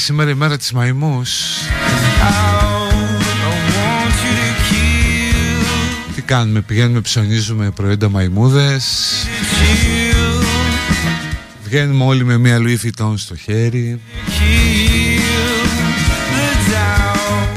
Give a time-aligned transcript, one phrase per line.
[0.00, 1.30] σήμερα η μέρα της μαϊμούς.
[6.14, 8.84] Τι κάνουμε, πηγαίνουμε, ψωνίζουμε προϊόντα μαϊμούδες.
[11.64, 14.00] Βγαίνουμε όλοι με μία Louis Vuitton στο χέρι.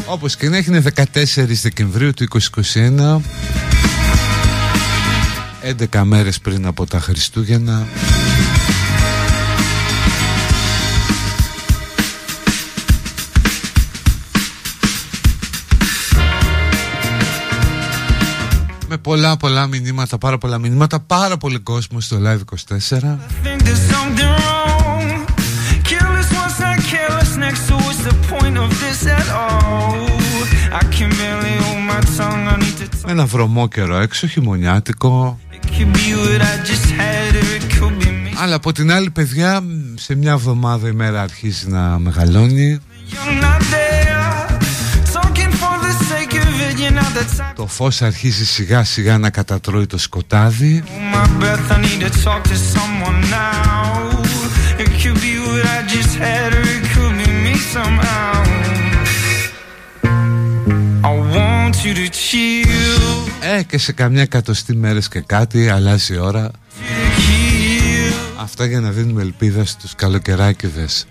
[0.06, 1.04] Όπως και να έχει είναι 14
[1.62, 2.26] Δεκεμβρίου του
[2.74, 3.20] 2021
[5.92, 7.88] 11 μέρες πριν από τα Χριστούγεννα
[19.14, 22.40] πολλά πολλά μηνύματα, πάρα πολλά μηνύματα, πάρα πολύ κόσμο στο Live
[23.00, 23.18] 24.
[33.06, 35.40] Με ένα βρωμό καιρό έξω, χειμωνιάτικο.
[38.42, 39.64] Αλλά από την άλλη παιδιά
[39.96, 42.80] σε μια εβδομάδα η μέρα αρχίζει να μεγαλώνει
[47.56, 50.84] Το φως αρχίζει σιγά σιγά να κατατρώει το σκοτάδι.
[63.42, 66.52] Ε, και σε καμιά εκατοστή μέρες και κάτι αλλάζει η ώρα.
[68.42, 71.08] Αυτά για να δίνουμε ελπίδα στους καλοκαιράκιδες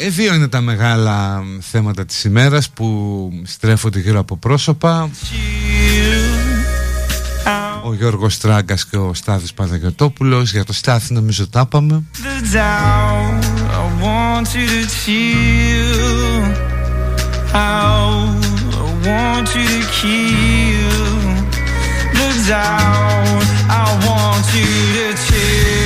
[0.00, 5.10] Ε, δύο είναι τα μεγάλα θέματα της ημέρας που στρέφονται γύρω από πρόσωπα.
[7.84, 12.02] Ο Γιώργος Τράγκας και ο Στάθης Παναγιωτόπουλος Για το Στάθη νομίζω τα είπαμε.
[23.70, 25.77] I want you to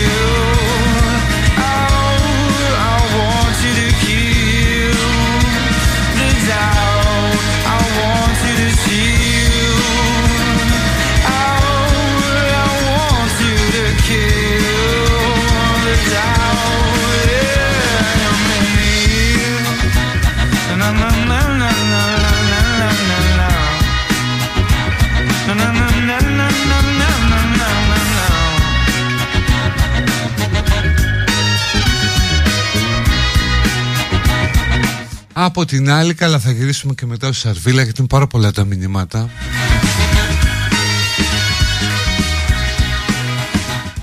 [35.44, 38.64] Από την άλλη καλά θα γυρίσουμε και μετά στο Σαρβίλα γιατί είναι πάρα πολλά τα
[38.64, 39.30] μηνύματα.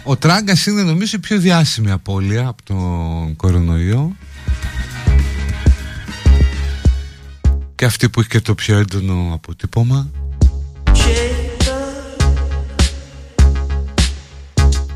[0.04, 4.16] Ο Τράγκας είναι νομίζω η πιο διάσημη απώλεια από τον κορονοϊό.
[7.76, 10.10] Και αυτή που έχει και το πιο έντονο αποτύπωμα.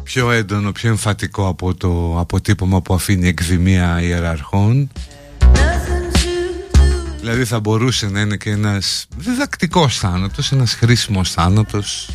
[0.03, 4.89] Πιο έντονο, πιο εμφατικό από το αποτύπωμα που αφήνει εκδημία ιεραρχών
[7.23, 12.09] Δηλαδή θα μπορούσε να είναι και ένας διδακτικός θάνατος, ένας χρήσιμος θάνατος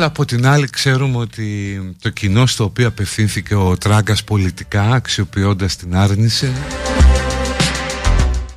[0.00, 5.76] Αλλά από την άλλη ξέρουμε ότι το κοινό στο οποίο απευθύνθηκε ο Τράγκας πολιτικά αξιοποιώντας
[5.76, 6.52] την άρνηση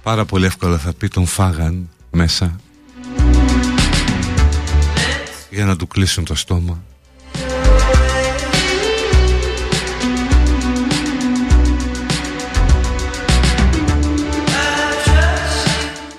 [0.03, 2.55] πάρα πολύ εύκολα θα πει τον φάγαν μέσα
[5.49, 6.83] για να του κλείσουν το στόμα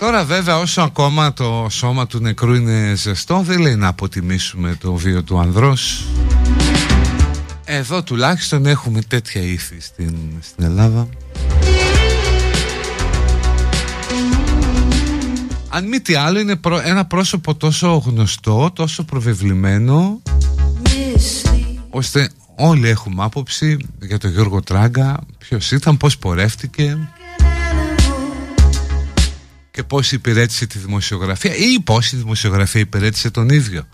[0.05, 4.95] Τώρα βέβαια όσο ακόμα το σώμα του νεκρού είναι ζεστό δεν λέει να αποτιμήσουμε το
[4.95, 6.07] βίο του ανδρός.
[7.65, 11.09] Εδώ τουλάχιστον έχουμε τέτοια ήθη στην, στην Ελλάδα.
[15.69, 20.23] Αν μη τι άλλο είναι ένα πρόσωπο τόσο γνωστό, τόσο προβεβλημένο
[21.91, 26.99] ώστε όλοι έχουμε άποψη για τον Γιώργο Τράγκα ποιος ήταν, πώς πορεύτηκε
[29.75, 33.87] και πώς υπηρέτησε τη δημοσιογραφία ή πώς η δημοσιογραφία υπηρέτησε τον ίδιο.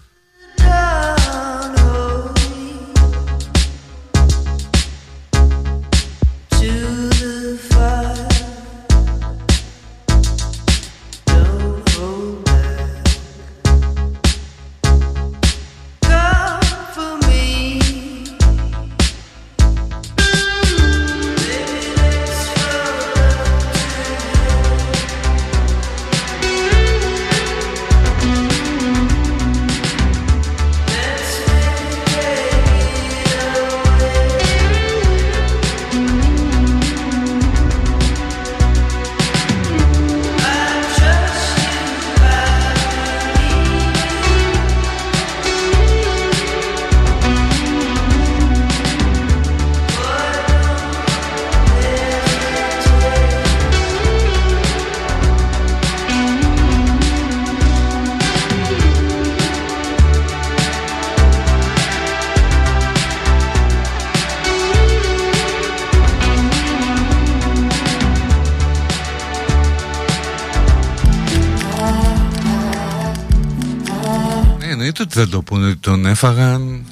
[76.11, 76.85] Έφαγαν.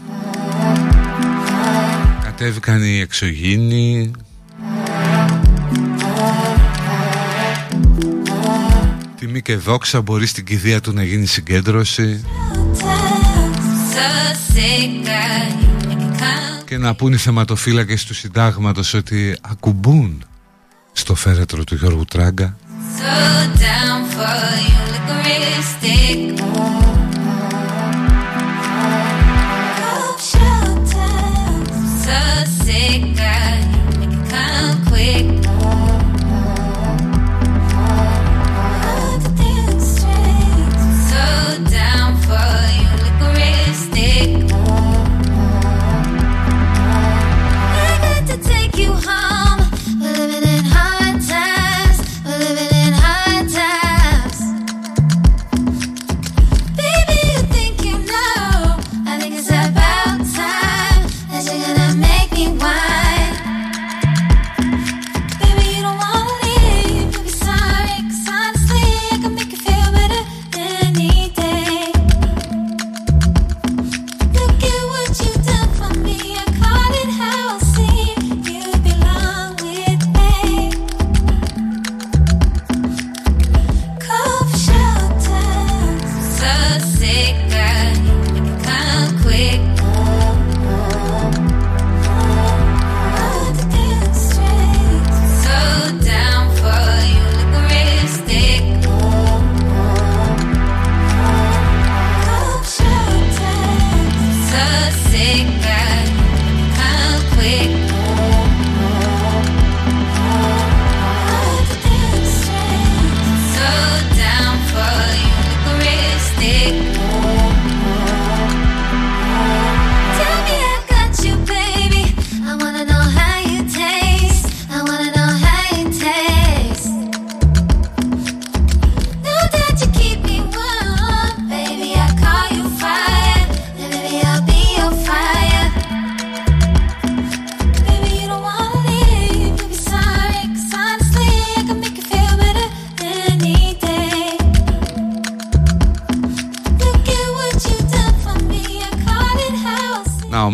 [2.22, 4.10] Κατέβηκαν οι εξωγήινοι.
[9.16, 12.24] Τιμή και δόξα μπορεί στην κηδεία του να γίνει συγκέντρωση.
[16.64, 20.24] Και να πούν οι θεματοφύλακες του συντάγματος ότι ακουμπούν
[20.92, 22.56] στο φέρετρο του Γιώργου Τράγκα.
[22.98, 23.38] So
[25.80, 26.87] sick of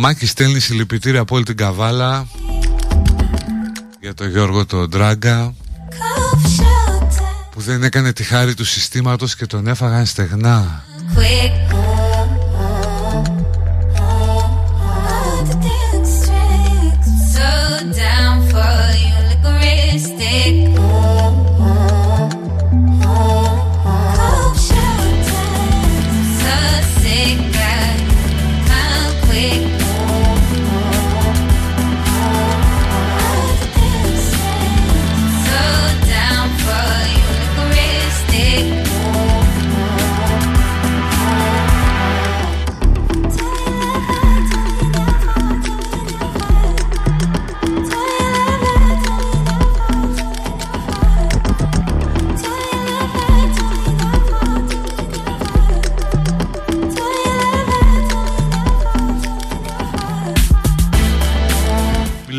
[0.06, 2.26] Μάκη στέλνει συλληπιτήρια από όλη την καβάλα
[4.00, 5.54] για τον Γιώργο τον Ντράγκα
[7.50, 10.84] που δεν έκανε τη χάρη του συστήματος και τον έφαγαν στεγνά.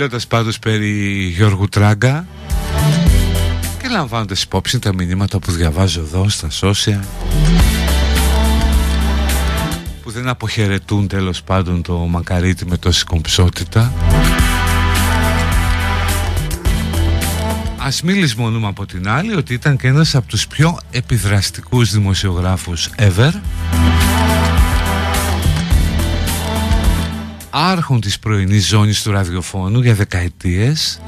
[0.06, 2.28] Μιλώντας πάντως περί Γιώργου Τράγκα
[3.82, 7.00] και λαμβάνοντας υπόψη τα μηνύματα που διαβάζω εδώ στα social
[10.04, 13.94] που δεν αποχαιρετούν τέλος πάντων το μακαρίτι με τόση κομψότητα.
[17.78, 22.90] Ας μην λησμονούμε από την άλλη ότι ήταν και ένας από τους πιο επιδραστικούς δημοσιογράφους
[22.98, 23.32] ever
[27.58, 31.02] άρχον της πρωινής ζώνης του ραδιοφώνου για δεκαετίες.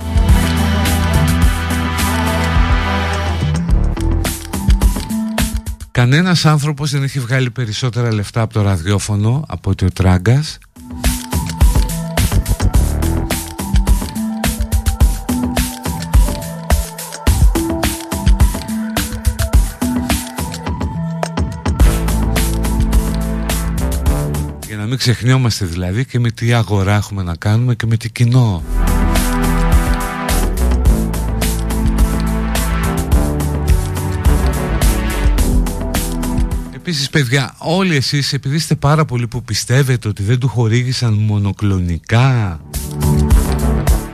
[5.92, 10.58] Κανένας άνθρωπος δεν έχει βγάλει περισσότερα λεφτά από το ραδιόφωνο από ότι ο Τράγκας
[25.00, 28.64] μην ξεχνιόμαστε δηλαδή και με τι αγορά έχουμε να κάνουμε και με τι κοινό.
[36.76, 42.62] Επίσης παιδιά όλοι εσείς επειδή είστε πάρα πολλοί που πιστεύετε ότι δεν του χορήγησαν μονοκλονικά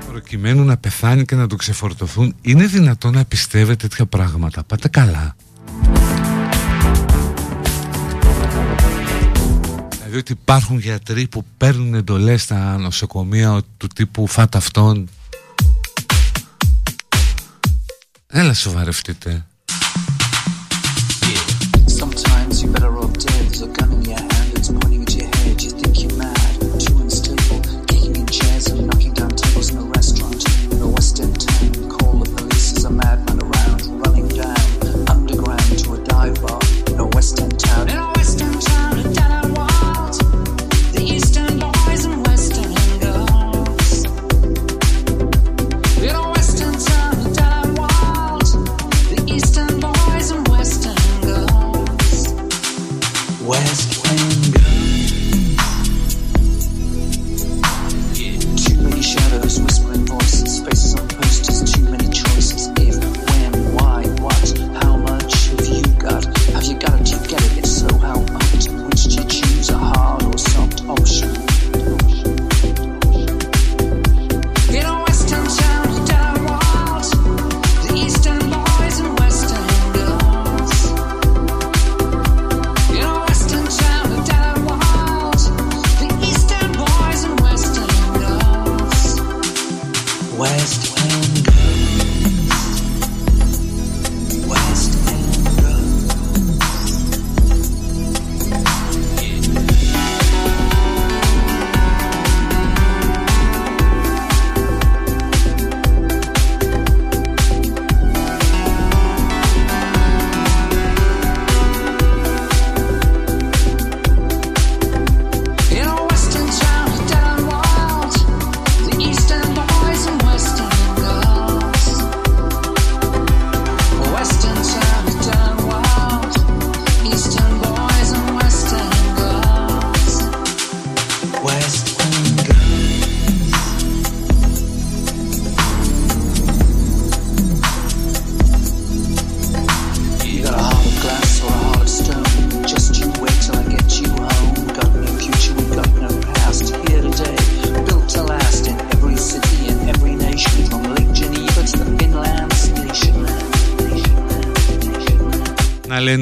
[0.08, 5.36] προκειμένου να πεθάνει και να το ξεφορτωθούν είναι δυνατόν να πιστεύετε τέτοια πράγματα πάτε καλά
[10.13, 15.10] Δηλαδή ότι υπάρχουν γιατροί που παίρνουν εντολές στα νοσοκομεία του τύπου φάτα αυτόν.
[18.27, 19.46] Έλα σοβαρευτείτε.
[22.79, 22.88] Να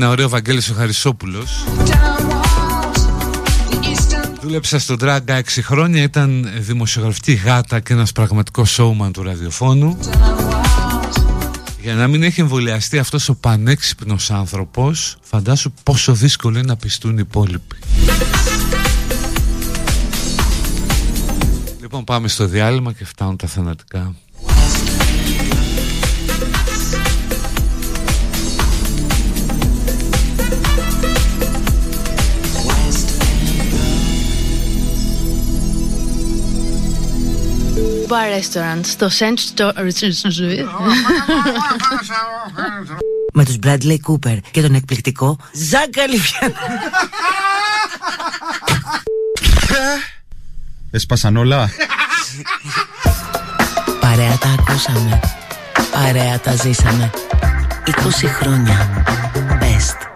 [0.01, 1.63] ένα ωραίο Βαγγέλης ο Χαρισόπουλος
[4.41, 9.97] Δούλεψα στον Τράγκα 6 χρόνια Ήταν δημοσιογραφική γάτα και ένας πραγματικός σόουμαν του ραδιοφώνου.
[11.81, 17.11] Για να μην έχει εμβολιαστεί αυτός ο πανέξυπνος άνθρωπος Φαντάσου πόσο δύσκολο είναι να πιστούν
[17.17, 17.75] οι υπόλοιποι.
[21.81, 24.15] Λοιπόν πάμε στο διάλειμμα και φτάνουν τα θανατικά
[38.11, 39.35] Bar Restaurant στο Saint
[43.33, 46.53] Με τους Bradley Cooper και τον εκπληκτικό Ζάκα Λιβιάν
[50.91, 51.69] Έσπασαν όλα.
[53.99, 55.19] Παρέα τα ακούσαμε.
[55.91, 57.09] Παρέα τα ζήσαμε.
[57.85, 57.91] 20
[58.39, 59.05] χρόνια.
[59.59, 60.10] Best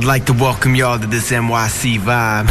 [0.00, 2.48] I'd like to welcome y'all to this NYC vibe.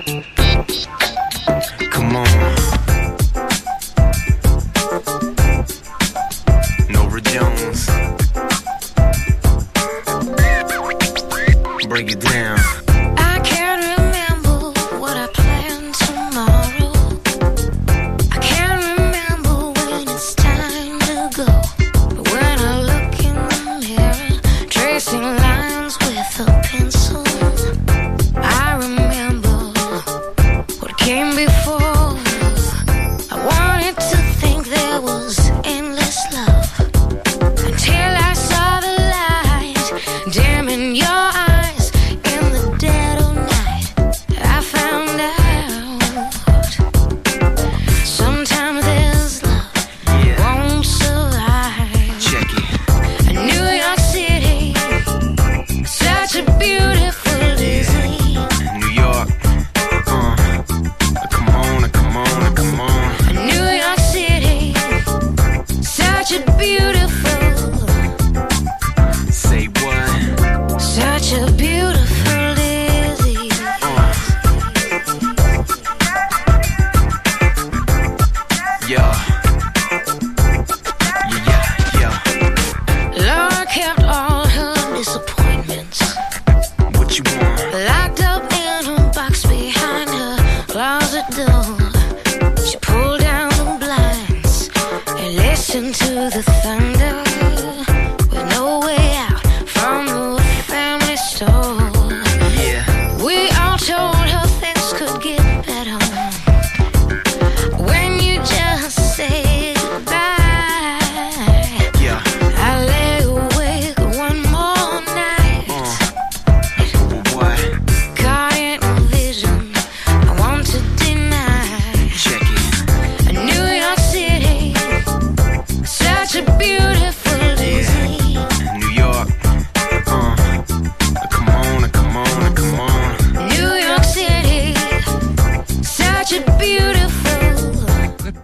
[0.00, 0.36] Uh.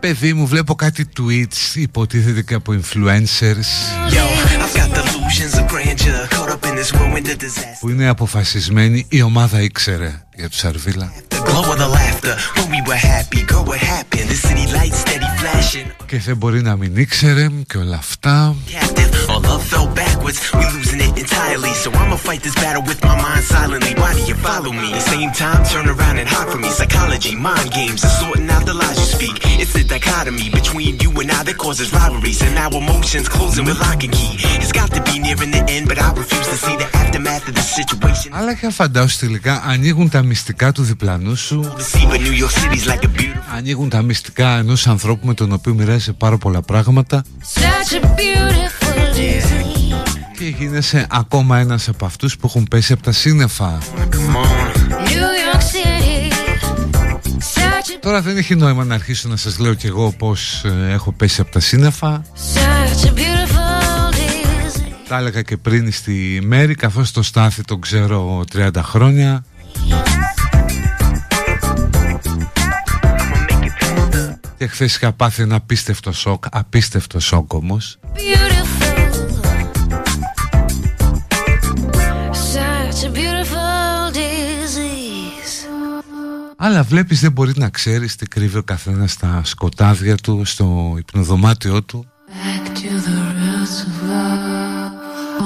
[0.09, 3.67] Εβέπη, μου βλέπω κάτι Tweets, υποτίθεται και από influencers.
[7.81, 10.26] Που είναι αποφασισμένη η ομάδα ήξερε.
[16.07, 18.55] Και δεν μπορεί να μην ήξερε και όλα αυτά.
[38.33, 42.51] Τα και να τελικά ανοίγουν τα μυστικά του διπλανού σου To see, but New York
[42.51, 43.57] City's like a beautiful.
[43.57, 49.17] Ανοίγουν τα μυστικά ενός ανθρώπου με τον οποίο μοιράζεσαι πάρα πολλά πράγματα Such a beautiful
[49.17, 50.19] disease.
[50.39, 54.91] και γίνεσαι ακόμα ένας από αυτούς που έχουν πέσει από τα σύννεφα Come on.
[55.09, 56.33] New York City,
[57.39, 60.93] such a, Τώρα δεν έχει νόημα να αρχίσω να σας λέω κι εγώ πως ε,
[60.93, 62.23] έχω πέσει από τα σύννεφα
[62.55, 64.81] such a beautiful disease.
[65.09, 69.45] Τα έλεγα και πριν στη Μέρη καθώς το Στάθη τον ξέρω 30 χρόνια
[74.59, 78.97] Και χθες είχα πάθει ένα απίστευτο σοκ, απίστευτο σοκ όμως Beautiful.
[82.53, 85.55] Such a beautiful disease.
[86.57, 91.83] Αλλά βλέπεις δεν μπορεί να ξέρεις τι κρύβει ο καθένας στα σκοτάδια του, στο υπνοδωμάτιό
[91.83, 92.07] του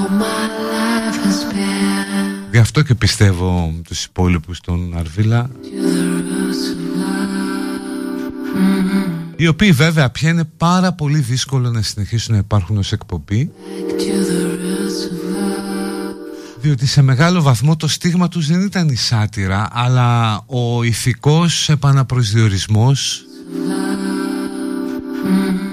[0.00, 0.59] Γι'
[2.60, 5.50] αυτό και πιστεύω τους υπόλοιπους των Αρβίλα
[9.36, 13.50] οι οποίοι βέβαια πια είναι πάρα πολύ δύσκολο να συνεχίσουν να υπάρχουν ως εκπομπή
[16.60, 23.24] διότι σε μεγάλο βαθμό το στίγμα τους δεν ήταν η σάτυρα αλλά ο ηθικός επαναπροσδιορισμός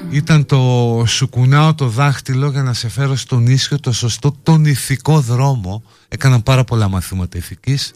[0.09, 4.65] ήταν το σου κουνάω το δάχτυλο για να σε φέρω στον ίσιο το σωστό τον
[4.65, 5.83] ηθικό δρόμο.
[6.07, 7.93] Έκαναν πάρα πολλά μαθήματα ηθικής.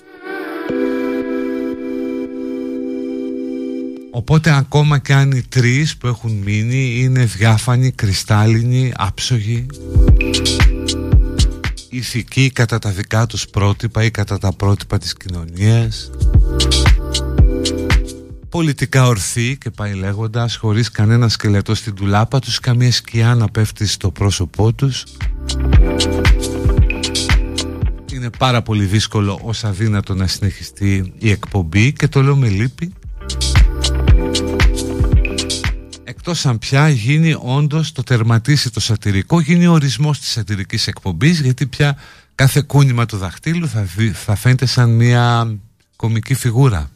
[4.12, 9.66] Οπότε ακόμα και αν οι τρεις που έχουν μείνει είναι διάφανοι, κρυστάλλινοι, άψογοι.
[11.90, 16.10] Ηθικοί κατά τα δικά τους πρότυπα ή κατά τα πρότυπα της κοινωνίας
[18.52, 23.88] πολιτικά ορθοί και πάει λέγοντας χωρίς κανένα σκελετό στην τουλάπα τους καμία σκιά να πέφτει
[23.88, 25.04] στο πρόσωπό τους.
[28.14, 32.94] Είναι πάρα πολύ δύσκολο ως αδύνατο να συνεχιστεί η εκπομπή και το λέω με λύπη.
[36.04, 41.40] Εκτός αν πια γίνει όντως το τερματίσει το σατυρικό γίνει ο ορισμός της σατυρικής εκπομπής
[41.40, 41.98] γιατί πια
[42.36, 45.56] κάθε κούνημα του δαχτύλου θα, θα φαίνεται σαν μια
[45.96, 46.90] κομική φιγούρα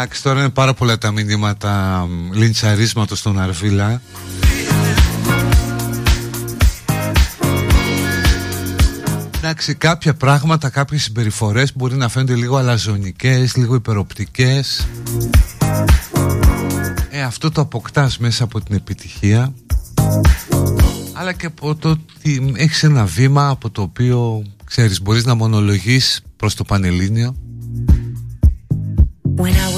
[0.00, 4.00] Εντάξει, τώρα είναι πάρα πολλά τα μηνύματα λιντσαρίσματος στον Αρβίλα.
[9.36, 14.86] Εντάξει, κάποια πράγματα, κάποιες συμπεριφορές μπορεί να φαίνονται λίγο αλαζονικές, λίγο υπεροπτικές.
[17.10, 19.52] Ε, αυτό το αποκτάς μέσα από την επιτυχία.
[21.12, 26.22] Αλλά και από το ότι έχεις ένα βήμα από το οποίο, ξέρεις, μπορείς να μονολογείς
[26.36, 27.36] προς το Πανελλήνιο.
[29.40, 29.77] When I was seven.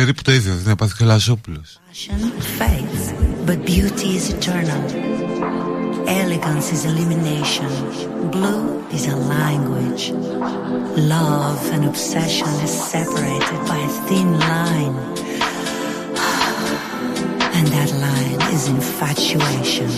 [0.00, 1.80] Περίπου το ίδιο, δεν έπαθε και ο Λαζόπουλος.
[2.58, 3.04] Fades,
[3.46, 4.82] but beauty is eternal.
[6.22, 7.70] Elegance is elimination.
[8.34, 8.64] Blue
[8.96, 10.04] is a language.
[11.14, 14.96] Love and obsession is separated by a thin line.
[17.56, 19.90] And that line is infatuation.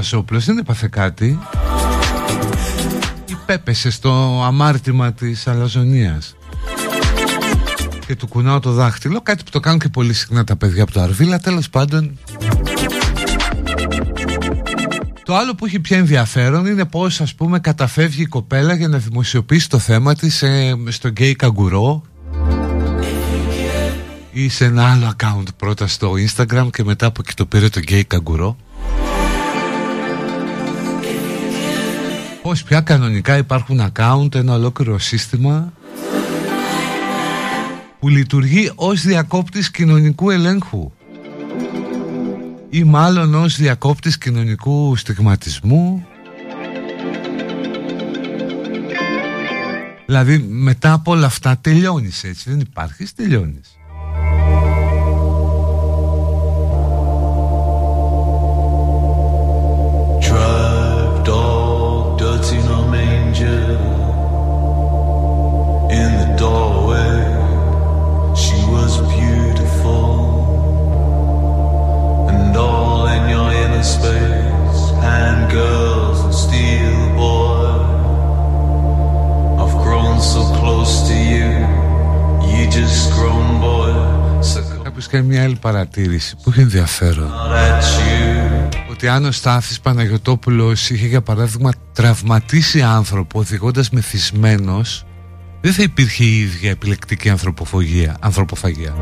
[0.00, 1.38] Αθολασόπουλος δεν έπαθε κάτι.
[3.26, 6.36] Υπέπεσε στο αμάρτημα της αλαζονείας.
[8.06, 10.92] Και του κουνάω το δάχτυλο Κάτι που το κάνουν και πολύ συχνά τα παιδιά από
[10.92, 12.18] το Αρβίλα Τέλος πάντων.
[15.24, 18.98] Το άλλο που έχει πια ενδιαφέρον είναι πως ας πούμε καταφεύγει η κοπέλα για να
[18.98, 22.02] δημοσιοποιήσει το θέμα της ε, στο γκέι καγκουρό
[24.32, 27.78] ή σε ένα άλλο account πρώτα στο Instagram και μετά από εκεί το πήρε το
[27.78, 28.56] γκέι καγκουρό.
[32.50, 35.72] Πως πια κανονικά υπάρχουν account, ένα ολόκληρο σύστημα
[37.98, 40.90] που λειτουργεί ως διακόπτης κοινωνικού ελέγχου.
[42.70, 46.06] Ή μάλλον ως διακόπτης κοινωνικού στιγματισμού.
[50.06, 53.79] Δηλαδή μετά από όλα αυτά τελειώνεις έτσι δεν υπάρχεις τελειώνεις
[86.00, 87.32] παρατήρηση που έχει ενδιαφέρον.
[88.90, 95.04] Ότι αν ο Στάθης Παναγιωτόπουλος είχε για παράδειγμα τραυματίσει άνθρωπο οδηγώντας μεθυσμένος
[95.60, 98.94] δεν θα υπήρχε η ίδια επιλεκτική ανθρωποφαγία, ανθρωποφαγία.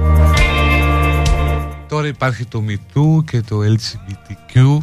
[1.88, 4.78] Τώρα υπάρχει το MeToo και το LGBTQ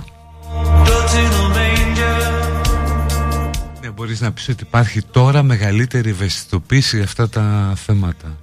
[3.82, 8.38] Ναι, μπορείς να πεις ότι υπάρχει τώρα μεγαλύτερη ευαισθητοποίηση για αυτά τα θέματα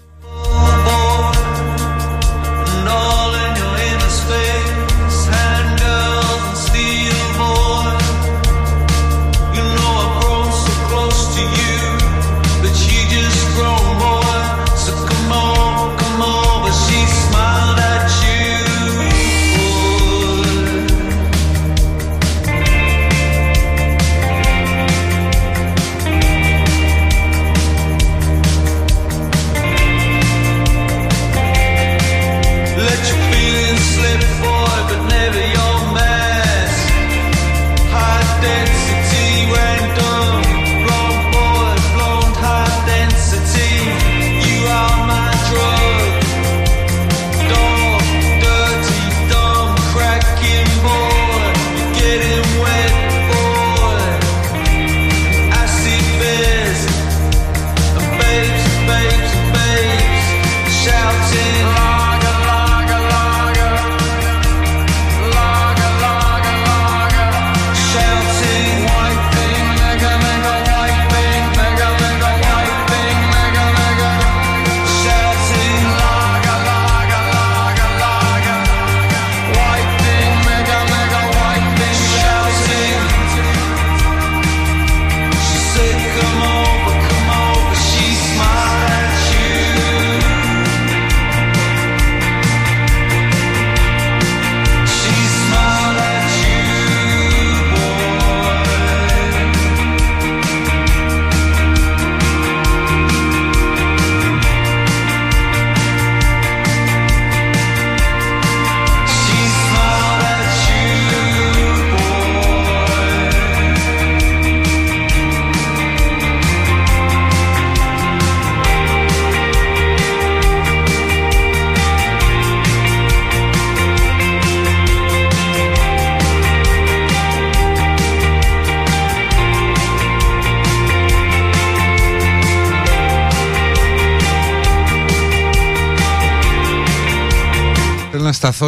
[11.43, 11.72] you.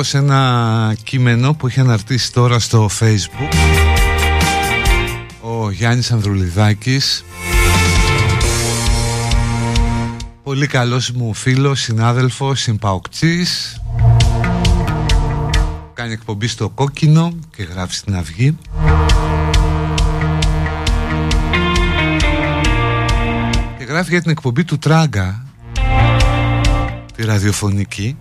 [0.03, 3.55] Σε ένα κείμενο που έχει αναρτήσει τώρα στο facebook
[5.41, 7.25] ο Γιάννης Ανδρουλιδάκης.
[10.43, 13.81] Πολύ καλός μου φίλος, συνάδελφος, συμπαοκτσής
[15.95, 18.57] Κάνει εκπομπή στο κόκκινο και γράφει στην αυγή.
[23.79, 25.47] Και γράφει για την εκπομπή του Τράγκα
[27.17, 28.17] Τη ραδιοφωνική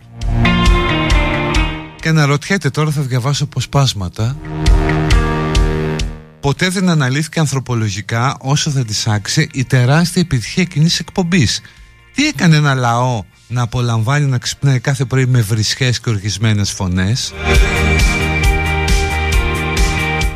[2.03, 4.37] και αναρωτιέται τώρα θα διαβάσω αποσπάσματα
[6.39, 11.61] Ποτέ δεν αναλύθηκε ανθρωπολογικά όσο θα της άξιζε η τεράστια επιτυχία κοινή εκπομπής.
[12.13, 17.33] Τι έκανε ένα λαό να απολαμβάνει να ξυπνάει κάθε πρωί με βρισχές και οργισμένες φωνές;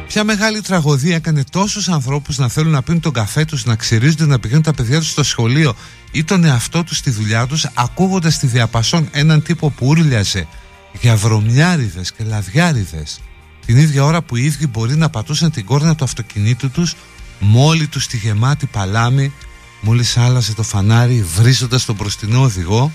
[0.07, 4.25] Ποια μεγάλη τραγωδία έκανε τόσους ανθρώπους να θέλουν να πίνουν τον καφέ τους, να ξυρίζονται,
[4.25, 5.75] να πηγαίνουν τα παιδιά τους στο σχολείο;
[6.11, 10.47] Ή τον εαυτό τους στη δουλειά τους, ακούγοντας τη διαπασόν έναν τύπο που ούρλιαζε
[11.01, 13.19] για βρωμιάριδες και λαδιάριδες.
[13.65, 16.95] Την ίδια ώρα που οι ίδιοι μπορεί να πατούσαν την κόρνα του αυτοκινήτου τους
[17.39, 19.33] μόλι τους τη γεμάτη παλάμη
[19.81, 22.91] μόλις άλλαζε το φανάρι βρίζοντας τον μπροστινό οδηγό.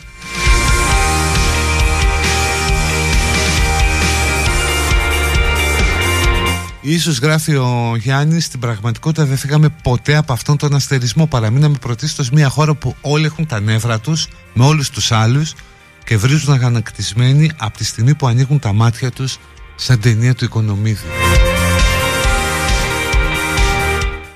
[6.84, 11.26] Ίσως γράφει ο Γιάννης Στην πραγματικότητα δεν φύγαμε ποτέ από αυτόν τον αστερισμό.
[11.26, 15.54] Παραμείναμε πρωτίστως μια χώρα που όλοι έχουν τα νεύρα τους Με όλους τους άλλους
[16.04, 19.38] Και βρίζουν αγανακτισμένοι από τη στιγμή που ανοίγουν τα μάτια τους
[19.74, 21.06] Σαν ταινία του Οικονομίδη.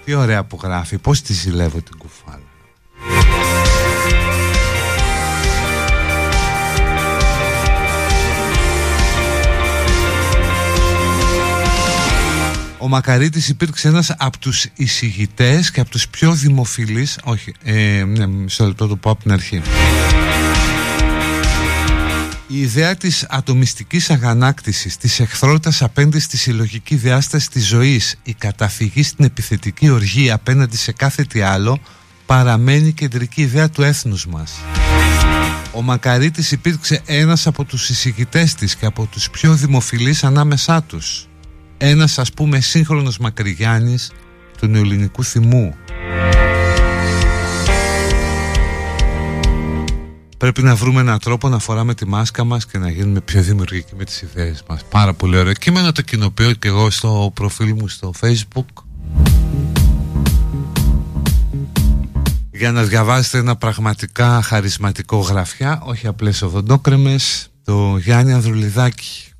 [0.04, 2.40] Τι ωραία που γράφει Πώς τη ζηλεύω την κουφάλα.
[12.78, 18.26] Ο Μακαρίτης υπήρξε ένας από τους εισηγητές και από τους πιο δημοφιλείς Όχι, ε, ναι,
[18.26, 19.62] μισό λεπτό το πω από την αρχή
[22.46, 29.02] η ιδέα της ατομιστικής αγανάκτησης, της εχθρότητας απέναντι στη συλλογική διάσταση της ζωής, η καταφυγή
[29.02, 31.80] στην επιθετική οργή απέναντι σε κάθε τι άλλο,
[32.26, 34.52] παραμένει κεντρική ιδέα του έθνους μας.
[35.72, 41.28] Ο Μακαρίτης υπήρξε ένας από τους εισηγητές της και από τους πιο δημοφιλείς ανάμεσά τους.
[41.78, 44.12] Ένας ας πούμε σύγχρονος Μακρυγιάννης
[44.58, 45.74] του νεοελληνικού θυμού.
[50.38, 53.94] Πρέπει να βρούμε έναν τρόπο να φοράμε τη μάσκα μας και να γίνουμε πιο δημιουργικοί
[53.96, 54.84] με τις ιδέες μας.
[54.84, 55.52] Πάρα πολύ ωραίο.
[55.52, 58.82] Κείμενο το κοινοποιώ και εγώ στο προφίλ μου στο facebook.
[62.50, 69.30] Για να διαβάσετε ένα πραγματικά χαρισματικό γραφιά, όχι απλές οδοντόκρεμες, το Γιάννη Ανδρουλιδάκη.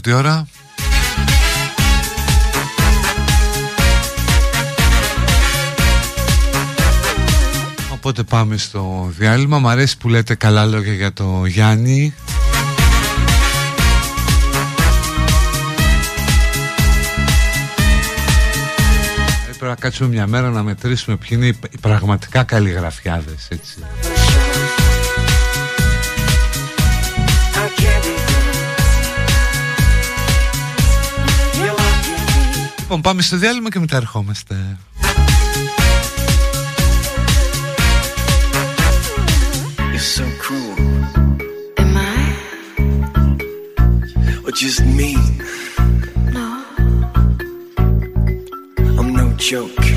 [0.00, 0.46] Πρώτη ώρα.
[7.92, 9.58] Οπότε πάμε στο διάλειμμα.
[9.58, 12.14] Μ' αρέσει που λέτε καλά λόγια για το Γιάννη.
[19.46, 23.78] Πρέπει να κάτσουμε μια μέρα να μετρήσουμε ποιοι είναι οι πραγματικά καλλιγραφιάδες έτσι
[32.90, 34.78] Λοιπόν, πάμε στο διάλειμμα και μετά ερχόμαστε.
[39.92, 40.76] You're so cruel.
[41.82, 42.20] Am I?
[44.46, 45.24] Or just mean?
[46.36, 46.46] No,
[48.98, 49.87] I'm no joke.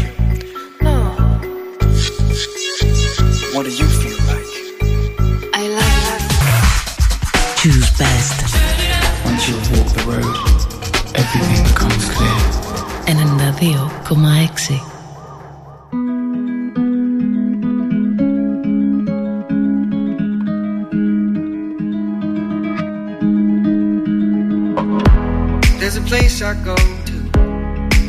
[25.78, 27.14] There's a place I go to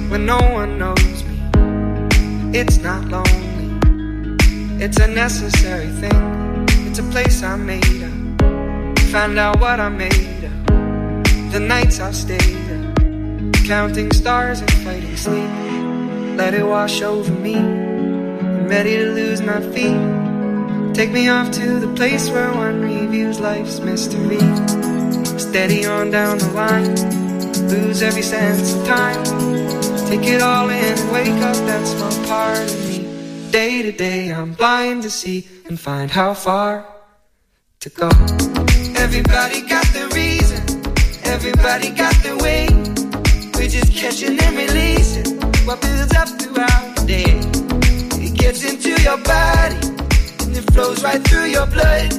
[0.09, 1.39] when no one knows me.
[2.59, 3.77] It's not lonely,
[4.83, 6.65] it's a necessary thing.
[6.87, 9.01] It's a place I made up.
[9.11, 10.67] Found out what I made up.
[11.53, 12.92] The nights I stayed up
[13.65, 15.51] counting stars and fighting sleep.
[16.37, 17.57] Let it wash over me.
[17.57, 20.95] I'm ready to lose my feet.
[20.95, 24.41] Take me off to the place where one reviews life's mystery.
[25.39, 26.95] Steady on down the line,
[27.69, 29.23] lose every sense of time.
[30.09, 33.51] Take it all in and wake up that small part of me.
[33.51, 36.87] Day to day, I'm blind to see and find how far
[37.81, 38.09] to go.
[38.97, 40.63] Everybody got the reason,
[41.25, 42.12] everybody got.
[43.83, 47.41] We're catching and releasing what builds up throughout the day.
[48.25, 49.77] It gets into your body
[50.43, 52.13] and it flows right through your blood.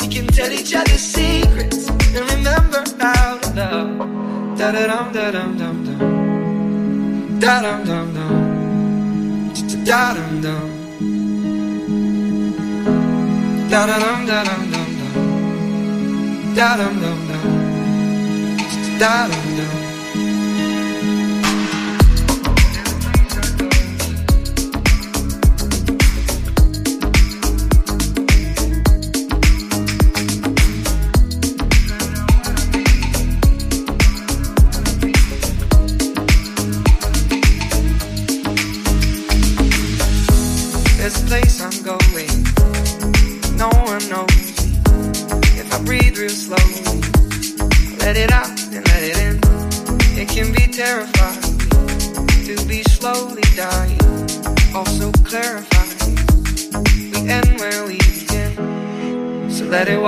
[0.00, 4.58] We can tell each other secrets and remember how to love.
[4.58, 7.40] Da da dum da dum dum dum.
[7.40, 8.32] Da dum dum dum.
[9.84, 10.68] Da dum dum.
[13.70, 15.14] Da da dum da dum dum dum.
[16.56, 17.46] Da dum dum dum.
[18.98, 19.83] Da dum dum.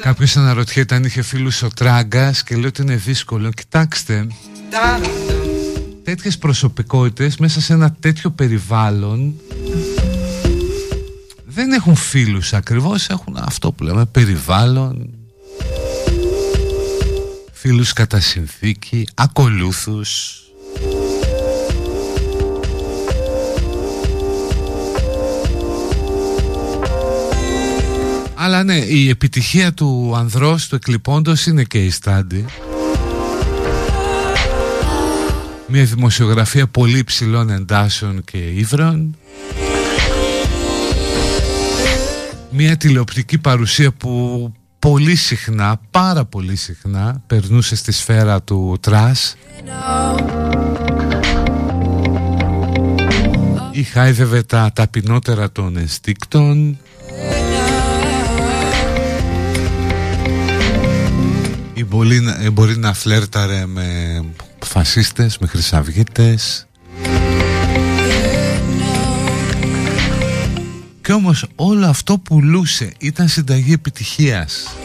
[0.00, 4.26] Κάποιος αναρωτιέται αν είχε φίλου ο τράγκα και λέει ότι είναι δύσκολο, κοιτάξτε
[6.06, 9.34] τέτοιες προσωπικότητες μέσα σε ένα τέτοιο περιβάλλον
[11.46, 15.08] δεν έχουν φίλους ακριβώς, έχουν αυτό που λέμε περιβάλλον,
[17.52, 20.40] φίλους κατά συνθήκη, ακολούθους.
[28.34, 32.44] Αλλά ναι, η επιτυχία του ανδρός, του εκλειπώντος είναι και η στάντη.
[35.68, 39.16] Μια δημοσιογραφία πολύ υψηλών εντάσεων και ύβρεων.
[42.50, 49.36] Μια τηλεοπτική παρουσία που πολύ συχνά, πάρα πολύ συχνά, περνούσε στη σφαίρα του trash.
[53.72, 56.78] Ή χάιδευε τα ταπεινότερα των ενστίκτων.
[61.74, 63.84] Ή μπορεί, να- ε, μπορεί να φλέρταρε με
[64.68, 66.66] φασίστες, με χρυσαυγίτες.
[71.02, 74.76] Και όμως όλο αυτό πουλούσε, ήταν συνταγή επιτυχίας.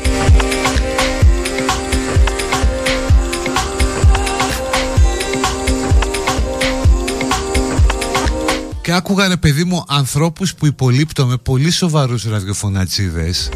[8.82, 13.49] Και άκουγα ρε παιδί μου ανθρώπους που υπολείπτω με πολύ σοβαρούς ραδιοφωνατσίδες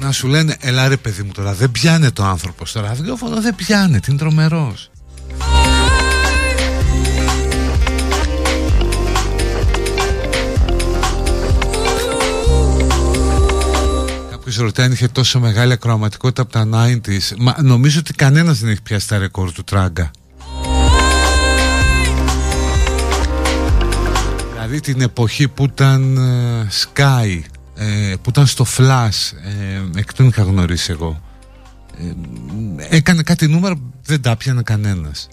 [0.00, 3.54] να σου λένε έλα ρε παιδί μου τώρα δεν πιάνε το άνθρωπο στο ραδιόφωνο δεν
[3.54, 4.90] πιάνε, είναι τρομερός
[14.30, 18.70] Κάποιος ρωτάει αν είχε τόσο μεγάλη ακροαματικότητα από τα 90s Μα νομίζω ότι κανένας δεν
[18.70, 20.10] έχει πιάσει τα ρεκόρ του Τράγκα.
[24.52, 27.40] Δηλαδή την εποχή που ήταν ε, Sky
[27.78, 29.36] ε, Που ήταν στο Flash
[29.94, 31.20] ε, Εκ των είχα γνωρίσει εγώ.
[32.78, 35.28] Ε, Έκανε κάτι νούμερα που Δεν τα πιανε κανένας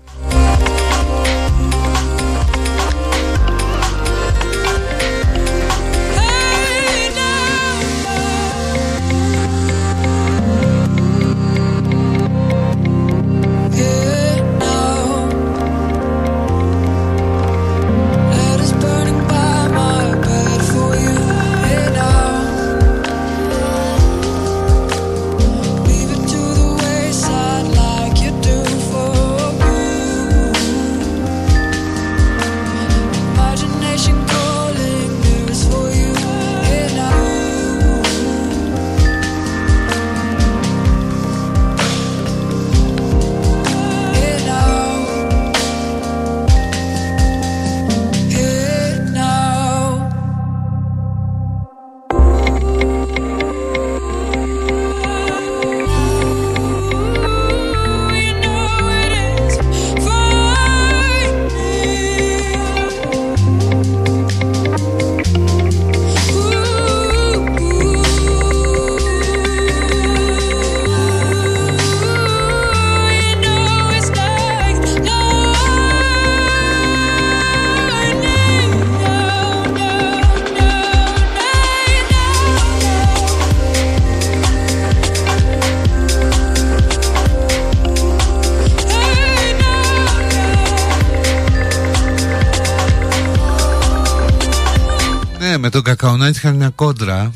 [96.26, 97.32] τον Κακαονάτη είχαν μια κόντρα.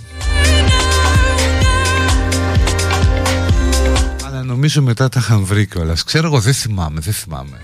[4.28, 6.04] Αλλά νομίζω μετά τα είχαν βρει κιόλας.
[6.04, 7.62] Ξέρω εγώ δεν θυμάμαι, δεν θυμάμαι.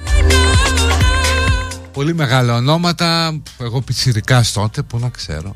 [1.93, 5.55] Πολύ μεγάλα ονόματα Εγώ πιτσιρικάς τότε που να ξέρω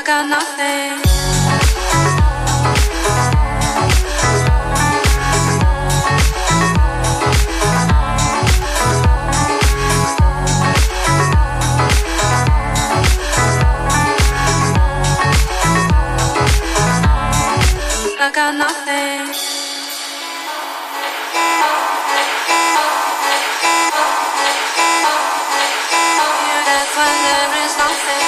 [0.00, 1.02] I got nothing.
[18.18, 19.20] I got nothing.
[26.96, 28.19] when there is nothing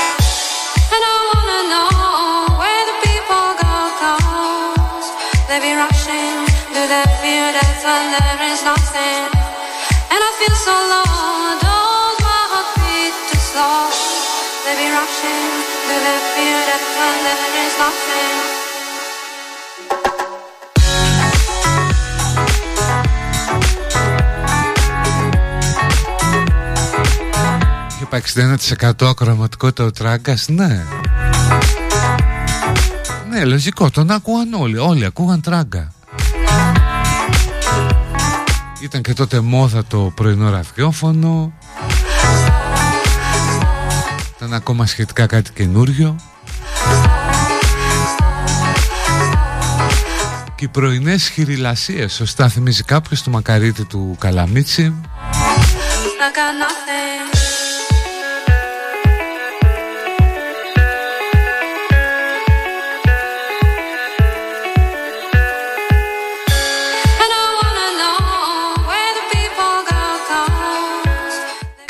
[29.12, 30.84] ακροματικότητα ο Τράγκας Ναι.
[33.30, 34.78] Ναι λογικό τον άκουγαν όλοι.
[34.78, 35.93] Όλοι ακούγαν Τράγκα
[38.83, 41.53] Ήταν και τότε μόδα το πρωινό ραδιόφωνο.
[44.37, 46.16] Ήταν ακόμα σχετικά κάτι καινούριο.
[50.55, 54.95] Και οι πρωινές χειριλασίες Σωστά θυμίζει κάποιος του μακαρίτη του Καλαμίτσι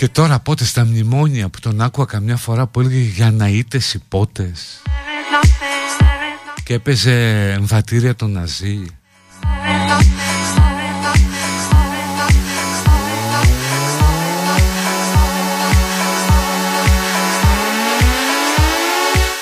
[0.02, 3.80] Και τώρα πότε στα μνημόνια που τον άκουα καμιά φορά που έλεγε για να είτε
[4.08, 4.82] πότες
[6.64, 8.84] και έπαιζε εμβατήρια των Ναζί.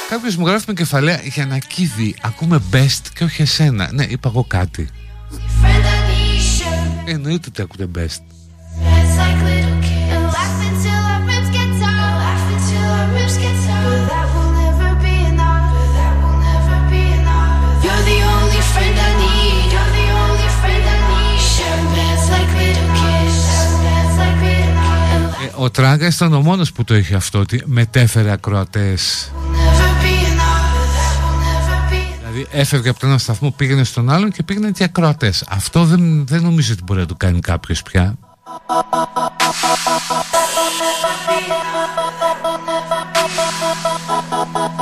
[0.09, 3.91] Κάποιος μου γράφει με κεφαλαία για να κίδει, ακούμε best και όχι εσένα.
[3.93, 4.89] Ναι, είπα εγώ κάτι.
[7.05, 8.31] Εννοείται ότι ακούτε best.
[25.61, 29.33] Ο Τράγκα ήταν ο μόνος που το είχε αυτό ότι μετέφερε ακροατές.
[32.19, 35.45] Δηλαδή έφευγε από τον ένα σταθμό, πήγαινε στον άλλον και πήγαινε και ακροατές.
[35.49, 38.19] Αυτό δεν, δεν νομίζω ότι μπορεί να το κάνει κάποιος πια.
[44.69, 44.80] Ναι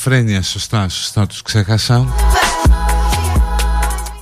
[0.00, 2.14] και ελληνοφρένεια σωστά, σωστά τους ξέχασα.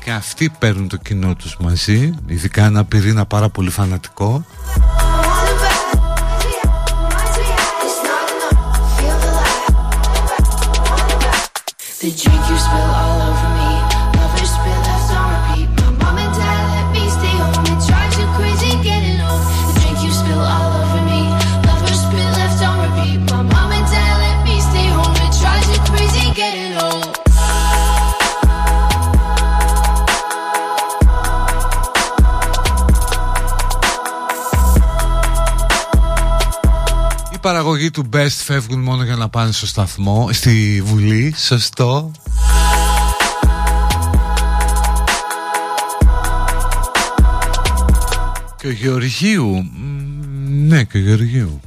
[0.04, 4.44] Και αυτοί παίρνουν το κοινό τους μαζί Ειδικά ένα πυρήνα πάρα πολύ φανατικό
[37.88, 42.10] Οι παραγωγοί του Best φεύγουν μόνο για να πάνε στο σταθμό Στη Βουλή, σωστό.
[48.56, 49.46] Και ο Γεωργίου.
[49.46, 51.60] Μ, Ναι και ο Γεωργίου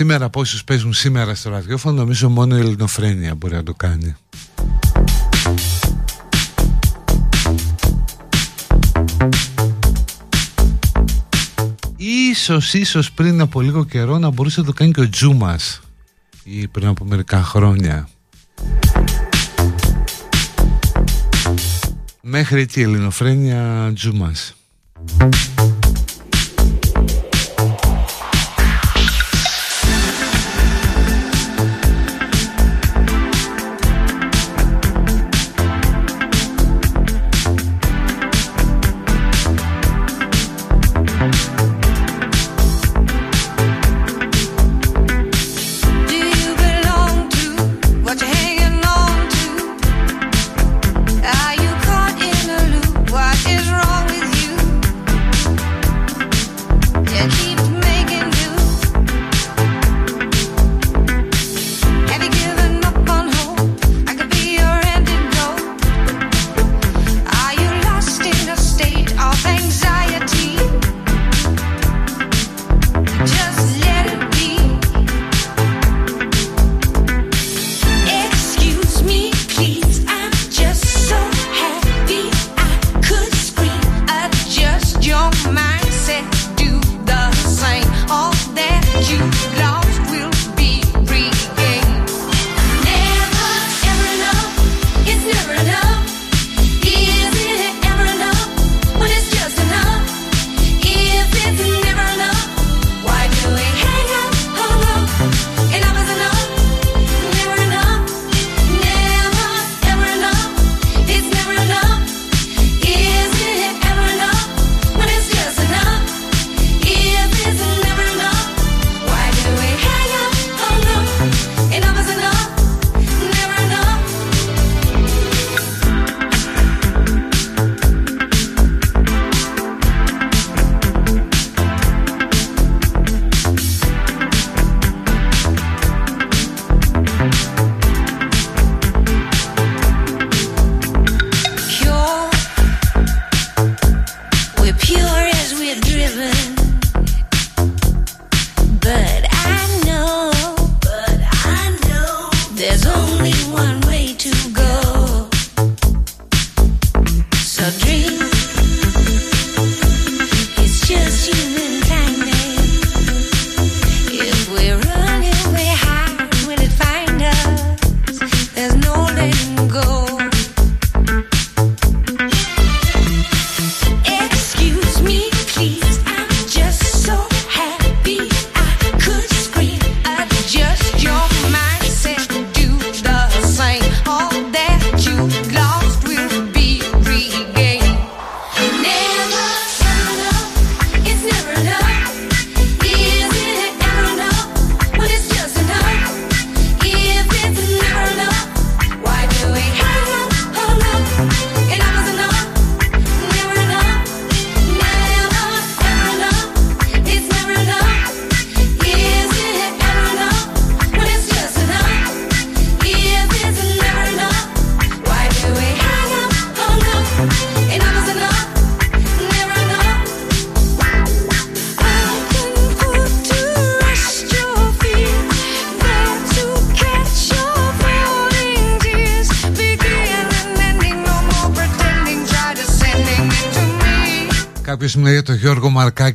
[0.00, 4.16] σήμερα από όσους παίζουν σήμερα στο ραδιόφωνο νομίζω μόνο η ελληνοφρένεια μπορεί να το κάνει.
[11.96, 15.80] Ίσως, ίσως πριν από λίγο καιρό να μπορούσε να το κάνει και ο Τζούμας
[16.44, 18.08] ή πριν από μερικά χρόνια.
[22.20, 24.54] Μέχρι εκεί η ελληνοφρένεια Τζούμας.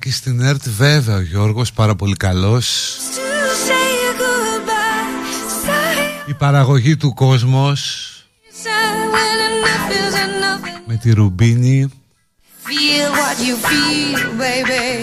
[0.06, 0.70] Μαρκάκη στην ΕΡΤ.
[0.70, 2.97] Βέβαια ο Γιώργος πάρα πολύ καλός.
[6.26, 8.10] Η παραγωγή του κόσμος.
[10.86, 11.89] Με τη Ρουμπίνη.
[12.66, 14.95] Feel what you feel, baby.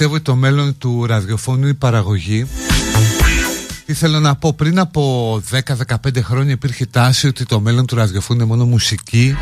[0.00, 2.46] Πιστεύω ότι το μέλλον του ραδιοφώνου είναι η παραγωγή.
[3.86, 8.40] Τι θέλω να πω, πριν από 10-15 χρόνια υπήρχε τάση ότι το μέλλον του ραδιοφώνου
[8.40, 9.36] είναι μόνο μουσική.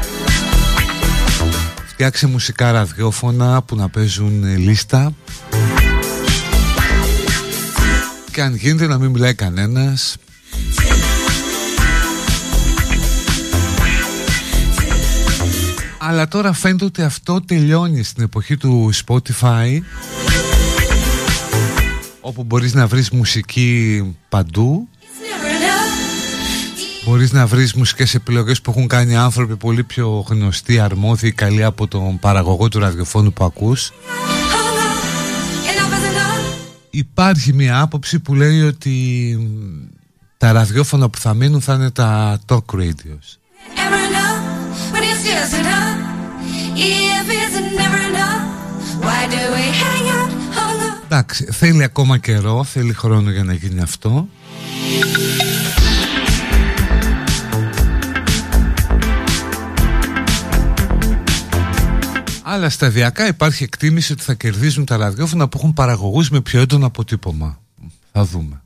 [1.86, 5.12] Φτιάξε μουσικά ραδιόφωνα που να παίζουν λίστα.
[8.32, 10.16] Και αν γίνεται να μην μιλάει κανένας
[15.98, 19.80] Αλλά τώρα φαίνεται ότι αυτό τελειώνει στην εποχή του Spotify
[22.20, 24.88] όπου μπορείς να βρεις μουσική παντού.
[27.04, 31.86] Μπορείς να βρεις μουσικές επιλογές που έχουν κάνει άνθρωποι πολύ πιο γνωστοί, αρμόδιοι, καλοί από
[31.86, 33.92] τον παραγωγό του ραδιοφώνου που ακούς.
[36.90, 39.38] Υπάρχει μια άποψη που λέει ότι
[40.38, 43.38] τα ραδιόφωνα που θα μείνουν θα είναι τα talk radios.
[46.80, 48.44] If it's never enough,
[49.04, 51.04] why do we hang out alone?
[51.04, 54.28] Εντάξει, θέλει ακόμα καιρό, θέλει χρόνο για να γίνει αυτό.
[62.42, 66.86] Αλλά σταδιακά υπάρχει εκτίμηση ότι θα κερδίζουν τα ραδιόφωνα που έχουν παραγωγούς με πιο έντονο
[66.86, 67.58] αποτύπωμα.
[68.12, 68.62] Θα δούμε.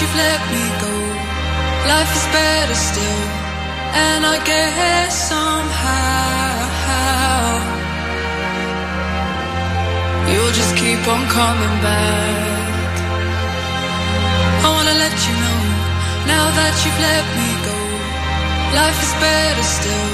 [0.00, 0.94] You've let me go.
[1.92, 3.26] Life is better still,
[4.06, 6.56] and I guess somehow
[10.30, 12.92] you'll just keep on coming back.
[14.64, 15.62] I wanna let you know
[16.32, 17.78] now that you've let me go.
[18.80, 20.12] Life is better still,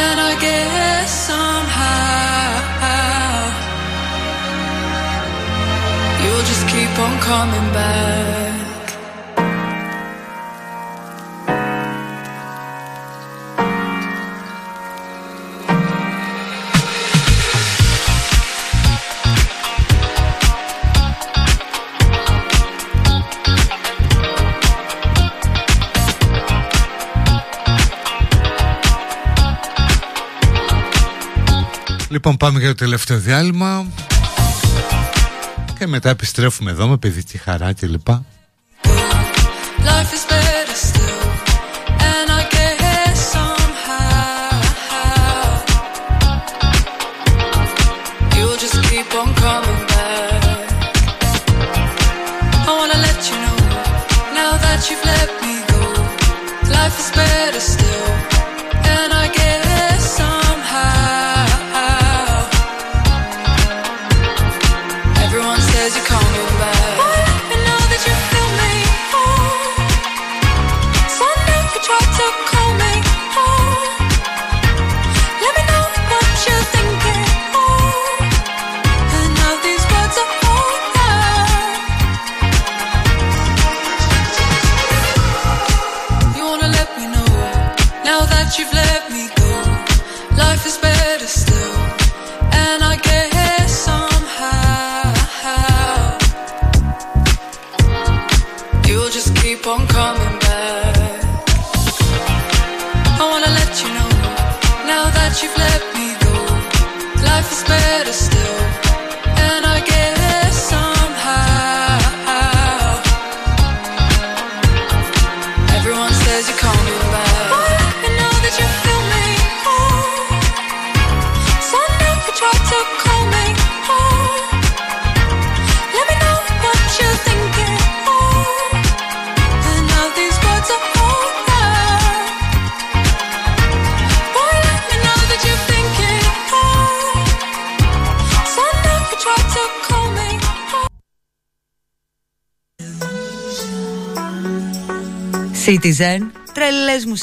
[0.00, 2.24] and I guess somehow.
[6.22, 8.53] You'll just keep on coming back.
[32.26, 33.86] Λοιπόν πάμε για το τελευταίο διάλειμμα.
[35.78, 38.18] Και μετά επιστρέφουμε εδώ με παιδική χαρά κλπ Life
[40.16, 41.03] is better still,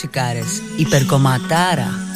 [0.03, 2.10] μουσικάρες, υπερκομματάρα.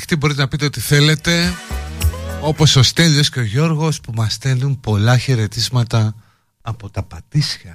[0.00, 1.52] Παιδική χαρανυχτή μπορείτε να πείτε ό,τι θέλετε
[2.40, 6.14] Όπως ο Στέλιος και ο Γιώργος που μας στέλνουν πολλά χαιρετίσματα
[6.62, 7.69] από τα Πατήσια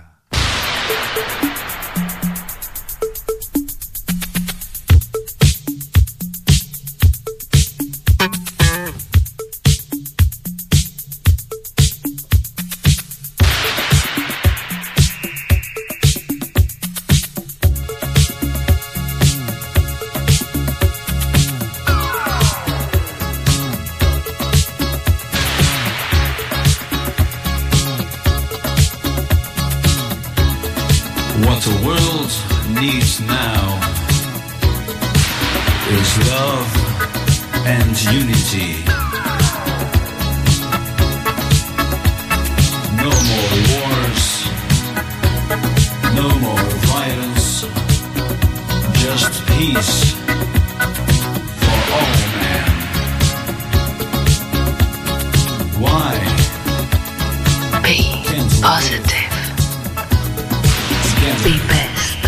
[61.44, 62.20] Be best.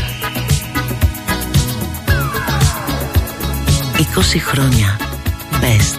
[4.13, 4.97] 20 χρόνια.
[5.61, 5.99] Best.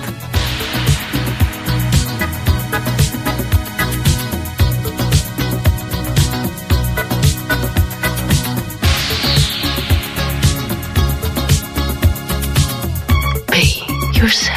[13.52, 13.84] Be
[14.20, 14.57] yourself.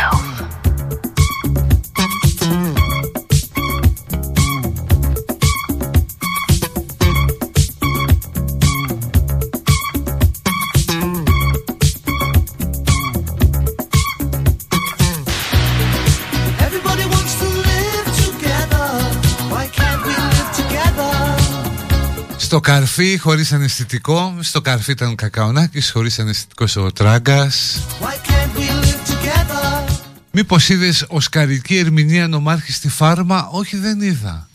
[22.71, 24.35] Καρφί χωρίς αναισθητικό.
[24.39, 27.79] Στο καρφί ήταν ο Κακαονάκης Χωρίς αναισθητικός ο Τράγκας.
[28.01, 29.93] Why can't we live together?
[30.31, 34.49] Μήπως είδες οσκαρική ερμηνεία νομάρχης στη φάρμα; Όχι δεν είδα.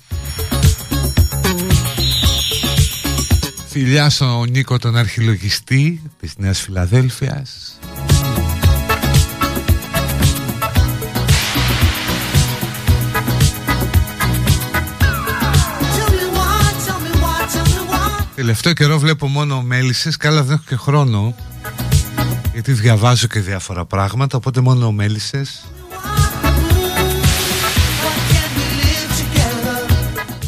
[3.68, 7.65] Φιλιά στον Νίκο τον αρχιλογιστή Της Νέας Φιλαδέλφειας
[18.36, 21.34] Τελευταίο καιρό βλέπω μόνο μέλισσες Καλά δεν έχω και χρόνο
[22.52, 25.64] Γιατί διαβάζω και διάφορα πράγματα Οπότε μόνο μέλισσες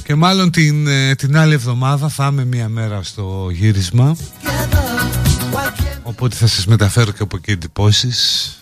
[0.04, 4.16] Και μάλλον την, ε, την άλλη εβδομάδα θα είμαι μία μέρα στο γύρισμα
[6.02, 8.52] Οπότε θα σας μεταφέρω και από εκεί εντυπώσεις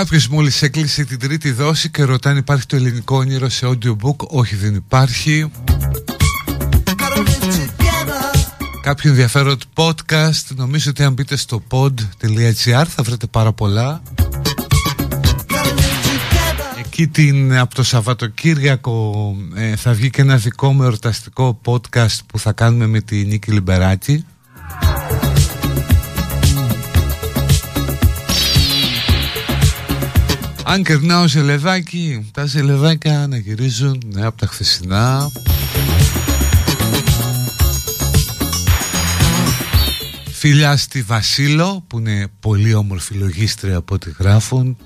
[0.00, 4.16] Κάποιος μόλις έκλεισε την τρίτη δόση και ρωτάει αν υπάρχει το ελληνικό όνειρο σε audiobook;
[4.16, 5.50] Όχι δεν υπάρχει.
[8.82, 14.02] Κάποιο ενδιαφέρον podcast Νομίζω ότι αν μπείτε στο pod.gr θα βρείτε πάρα πολλά.
[16.78, 22.38] Εκεί την, από το Σαββατοκύριακο ε, θα βγει και ένα δικό μου εορταστικό podcast που
[22.38, 24.24] θα κάνουμε με τη Νίκη Λιμπεράκη
[30.70, 35.30] Αν κερνάω ζελεδάκι, τα ζελεδάκια να γυρίζουν ναι, από τα χθεσινά.
[40.32, 44.76] Φιλιά στη Βασίλο που είναι πολύ όμορφη λογίστρια από ό,τι γράφουν.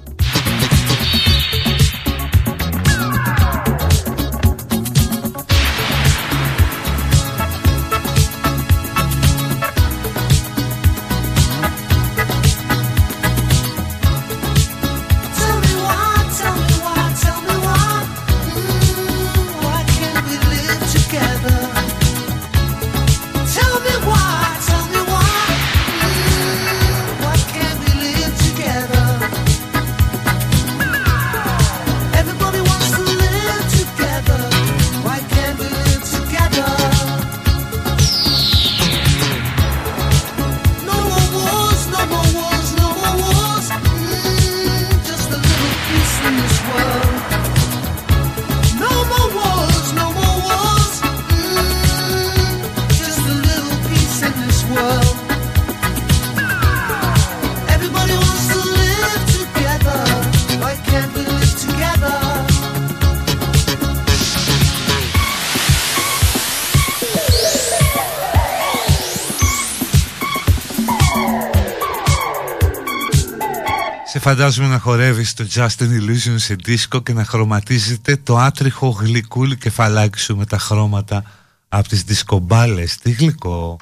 [74.24, 79.56] Φαντάζομαι να χορεύεις το Just an Illusion σε δίσκο και να χρωματίζεται το άτριχο γλυκούλι
[79.56, 81.22] κεφαλάκι σου με τα χρώματα
[81.68, 82.96] από τις δισκομπάλες.
[82.96, 83.76] Τι γλυκό.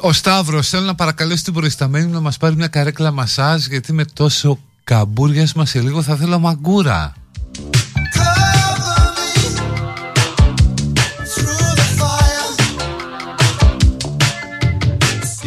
[0.00, 3.92] Ο Σταύρος θέλω να παρακαλέσει την προϊσταμένη μου να μας πάρει μια καρέκλα μασάζ γιατί
[3.92, 7.14] με τόσο καμπούριασμα σε λίγο θα θέλω μαγκούρα.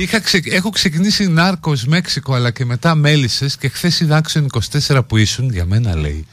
[0.02, 0.42] Είχα ξε...
[0.44, 4.48] Έχω ξεκινήσει Νάρκος Μέξικο αλλά και μετά Μέλισσες και χθες είδα Άξιον
[4.88, 6.28] 24 που ήσουν για μένα λέει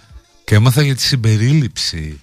[0.44, 2.20] και έμαθα για τη συμπερίληψη.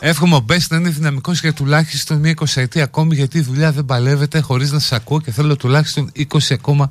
[0.00, 3.72] Εύχομαι ο Μπες να είναι δυναμικός για τουλάχιστον μια 20 ετία ακόμη γιατί η δουλειά
[3.72, 6.90] δεν παλεύεται χωρίς να σας ακούω και θέλω τουλάχιστον 20 ακόμα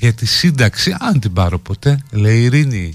[0.00, 0.96] για τη σύνταξη.
[0.98, 2.94] Αν την πάρω ποτέ λέει η Ειρήνη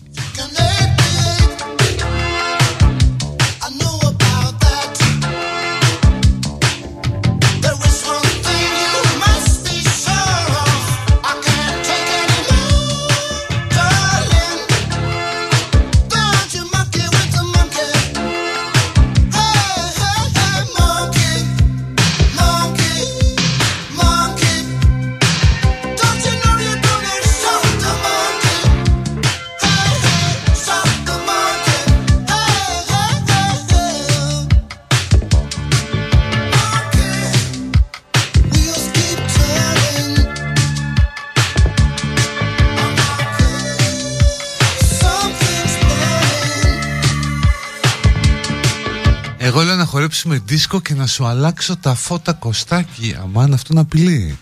[49.56, 53.82] Εγώ λέω να χορέψουμε δίσκο και να σου αλλάξω τα φώτα κοστάκι Αμάν αυτό να
[53.82, 54.38] απειλεί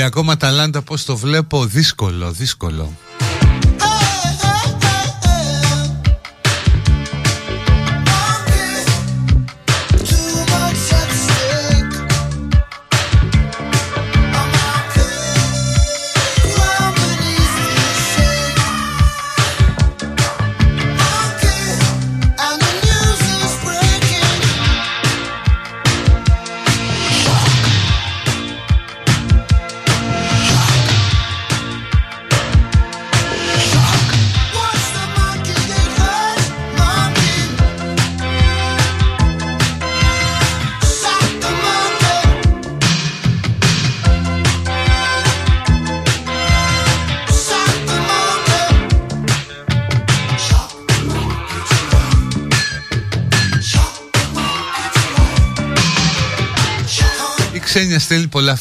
[0.00, 2.92] Ολυμπιακό Ματαλάντα πως το βλέπω δύσκολο, δύσκολο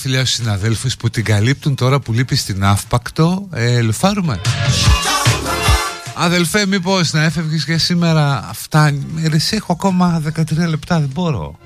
[0.09, 4.41] φιλιά στους συναδέλφους που την καλύπτουν τώρα που λείπει στην Αύπακτο ε, Λουφάρουμε.
[6.13, 11.09] Αδελφέ μήπως να έφευγες για σήμερα; Φτάνει Ε, Ρε εσύ έχω ακόμα 13 λεπτά δεν
[11.13, 11.57] μπορώ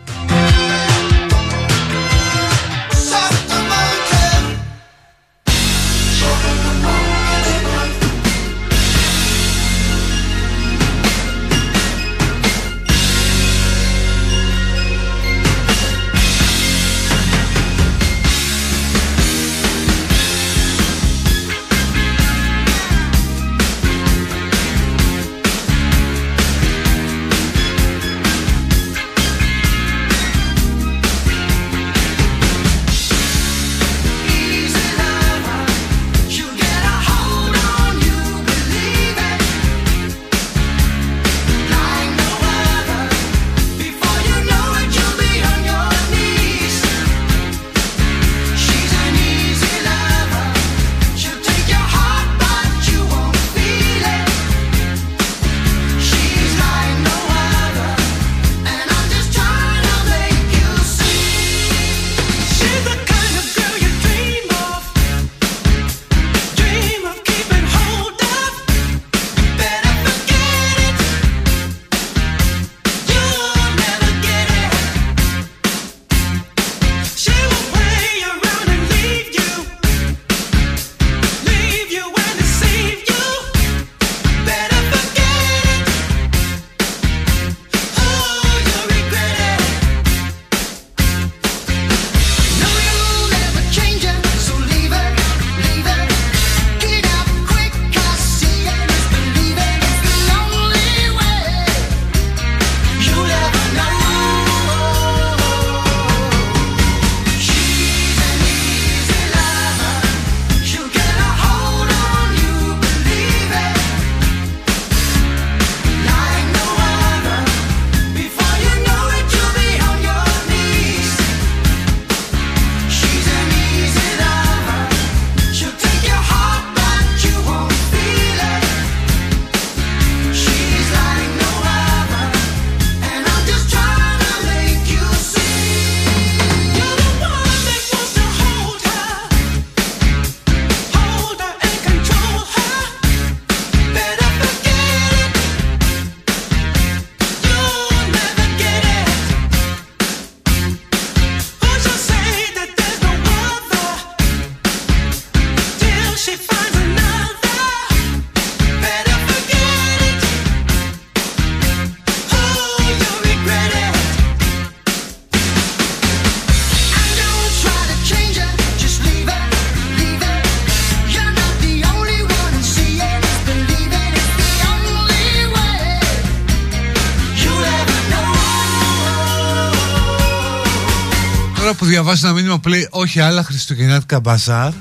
[182.04, 184.72] Τώρα που διαβάζω ένα μήνυμα που λέει όχι άλλα χριστουγεννιάτικα μπαζάρ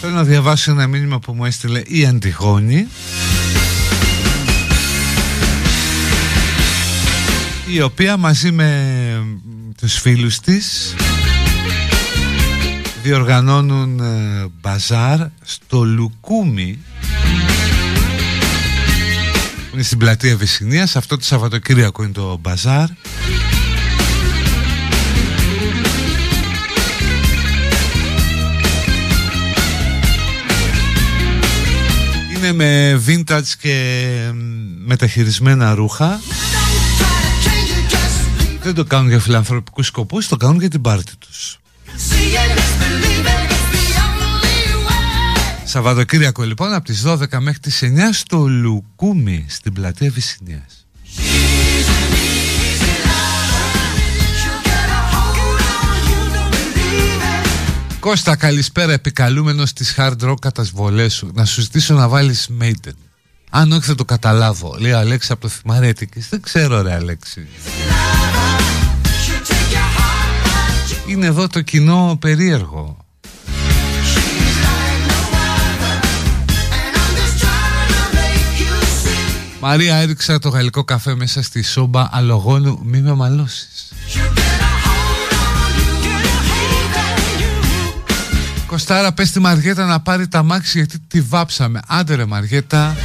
[0.00, 2.86] Θέλω να διαβάσω ένα μήνυμα που μου έστειλε η Αντιγόνη.
[7.66, 8.96] Η οποία μαζί με
[9.80, 10.94] τους φίλους της
[13.02, 16.78] διοργανώνουν ε, μπαζάρ στο Λουκούμι
[19.70, 20.96] που είναι στην πλατεία Βυσσινίας.
[20.96, 22.88] Αυτό το Σαββατοκύριακο είναι το μπαζάρ
[32.44, 34.30] είναι με vintage και
[34.84, 36.20] μεταχειρισμένα ρούχα
[38.62, 41.58] δεν το κάνουν για φιλανθρωπικούς σκοπούς, το κάνουν για την πάρτη τους.
[45.64, 50.83] Σαββατοκύριακο λοιπόν από τις 12 μέχρι τις 9 στο Λουκούμι στην πλατεία Βυσσινίας.
[58.04, 61.30] Κώστας καλησπέρα επικαλούμενος της hard rock κατασβολές σου.
[61.34, 62.92] Να σου ζητήσω να βάλεις Maiden.
[63.50, 64.76] Αν όχι θα το καταλάβω.
[64.78, 67.46] Λέει ο Αλέξη από το Θυμαρέτικης Δεν ξέρω ρε Αλέξη.
[71.06, 72.96] Είναι εδώ το κοινό περίεργο.
[79.60, 82.80] Μαρία έριξα το γαλλικό καφέ μέσα στη σόμπα αλογόνου.
[82.82, 83.73] Μη με μαλώσεις
[88.74, 91.80] Κωστάρα πες τη Μαριέτα να πάρει τα μάξι γιατί τη βάψαμε.
[91.86, 92.96] Άντε ρε Μαριέτα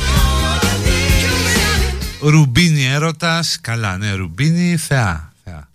[2.22, 3.58] Ρουμπίνι έρωτας.
[3.62, 5.68] Καλά ναι Ρουμπίνι θεά, θεά.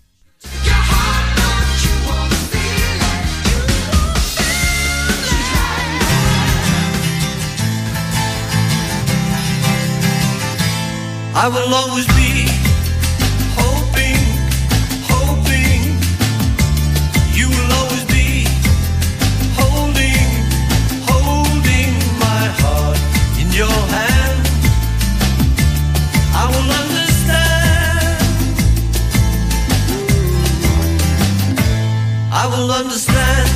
[11.34, 12.53] I will always be
[32.36, 33.53] I will understand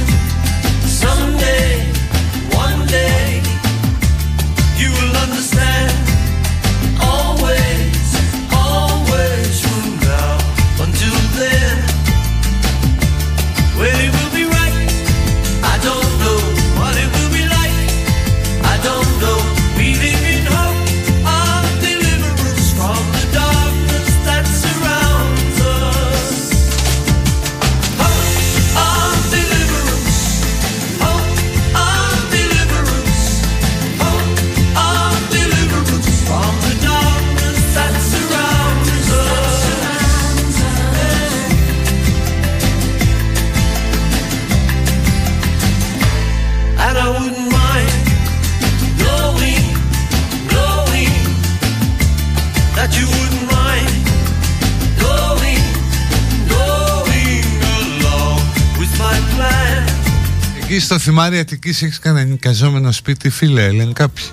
[60.78, 64.24] Εκεί στο θυμάρι Αττικής έχεις κανένα νοικιαζόμενο σπίτι φίλε λένε κάποιοι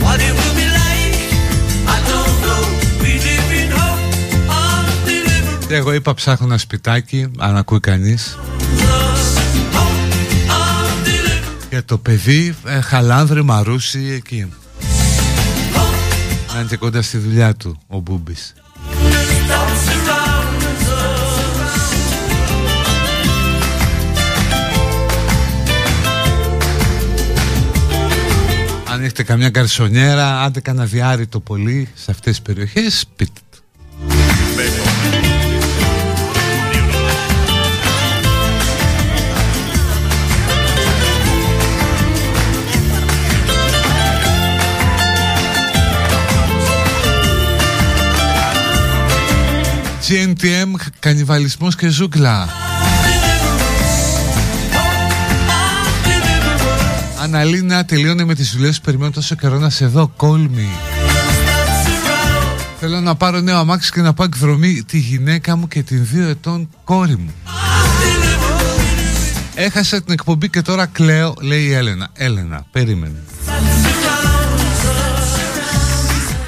[0.00, 1.16] What it will be like,
[1.86, 2.62] I don't know.
[3.02, 5.66] We live in hope of deliverance.
[5.66, 8.38] Και εγώ είπα ψάχνω ένα σπιτάκι Αν ακούει κανείς
[11.70, 14.52] Για το παιδί ε, Χαλάνδρη Μαρούσι εκεί
[16.52, 18.54] Να είναι και κοντά στη δουλειά του Ο Μπούμπης
[29.16, 33.58] έχετε καμιά καρσονιέρα Άντε κανένα διάρρη το πολύ Σε αυτές τις περιοχές Πείτε το
[50.08, 52.48] GNTM, κανιβαλισμός και ζούγκλα
[57.34, 60.68] Αναλίνα, τελείωνε με τις δουλειές Περιμένω τόσο καιρό να σε δω Call me.
[62.80, 66.28] Θέλω να πάρω νέο αμάξι και να πάω εκδρομή Τη γυναίκα μου και την δύο
[66.28, 67.34] ετών κόρη μου.
[69.54, 72.08] Έχασα την εκπομπή και τώρα κλαίω Λέει η Έλενα.
[72.12, 73.22] Έλενα, περίμενε.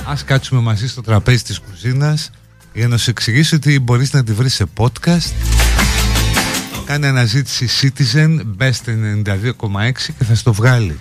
[0.04, 2.30] Ας κάτσουμε μαζί στο τραπέζι της κουζίνας
[2.72, 5.32] για να σου εξηγήσω ότι μπορείς να τη βρεις σε podcast
[6.86, 10.98] κάνει αναζήτηση Citizen Best 92,6 και θα στο βγάλει.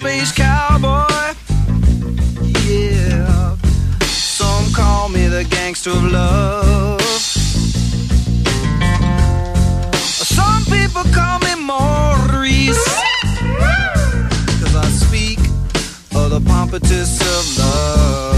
[0.00, 1.43] Space cowboy.
[5.34, 7.00] The gangster of love.
[10.00, 12.84] Some people call me Maurice.
[14.60, 15.40] Cause I speak
[16.14, 18.33] of the pompatus of love.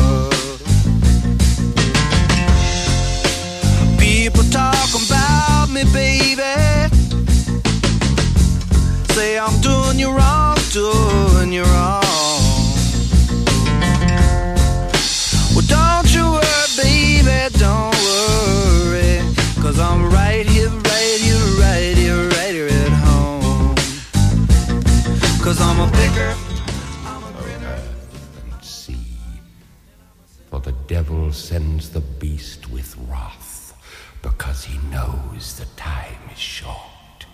[30.87, 33.75] Devil sends the beast with wrath,
[34.23, 37.27] because he knows the time is short.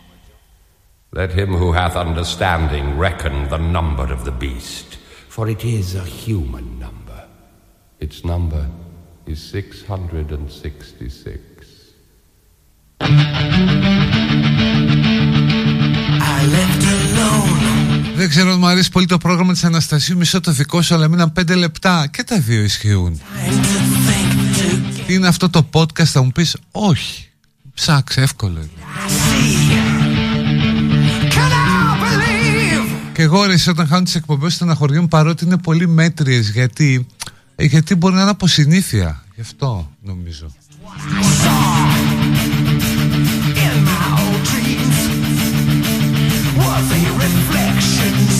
[1.12, 4.96] Let him who hath understanding reckon the number of the beast,
[5.28, 7.28] for it is a human number.
[8.00, 8.66] Its number
[9.26, 11.52] is 666.
[18.22, 21.08] Δεν ξέρω αν μου αρέσει πολύ το πρόγραμμα της Αναστασίου Μισό το δικό σου αλλά
[21.08, 22.06] μείναν 5 λεπτά.
[22.06, 23.20] Και τα δύο ισχύουν.
[25.06, 27.28] Τι είναι αυτό το podcast θα μου πεις Όχι.
[27.74, 28.70] Ψάξε εύκολο είναι.
[33.12, 37.06] Και εγώ ρε εσύ, όταν χάνω τις εκπομπές στεναχωριών παρότι είναι πολύ μέτριες γιατί,
[37.56, 39.24] ε, γιατί μπορεί να είναι από συνήθεια.
[39.34, 40.46] Γι' αυτό νομίζω.
[46.66, 48.31] Was the reflections shouldn't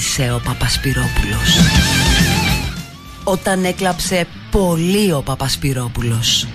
[0.00, 1.56] λύγησε ο Παπασπυρόπουλος.
[3.24, 6.46] Όταν έκλαψε πολύ ο Παπασπυρόπουλος